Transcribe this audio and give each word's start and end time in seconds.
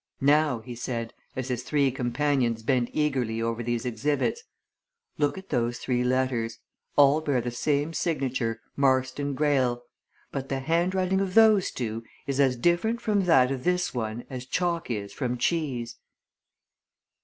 "Now!" 0.23 0.61
he 0.61 0.73
said, 0.73 1.13
as 1.35 1.49
his 1.49 1.61
three 1.61 1.91
companions 1.91 2.63
bent 2.63 2.89
eagerly 2.91 3.39
over 3.39 3.61
these 3.61 3.85
exhibits, 3.85 4.41
"Look 5.19 5.37
at 5.37 5.49
those 5.49 5.77
three 5.77 6.03
letters. 6.03 6.57
All 6.95 7.21
bear 7.21 7.39
the 7.39 7.51
same 7.51 7.93
signature, 7.93 8.61
Marston 8.75 9.35
Greyle 9.35 9.83
but 10.31 10.49
the 10.49 10.61
hand 10.61 10.95
writing 10.95 11.21
of 11.21 11.35
those 11.35 11.69
two 11.69 12.03
is 12.25 12.39
as 12.39 12.55
different 12.55 12.99
from 12.99 13.25
that 13.25 13.51
of 13.51 13.63
this 13.63 13.93
one 13.93 14.23
as 14.27 14.47
chalk 14.47 14.89
is 14.89 15.13
from 15.13 15.37
cheese!" 15.37 15.97